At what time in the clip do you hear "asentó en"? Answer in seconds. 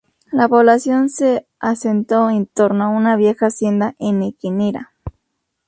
1.59-2.47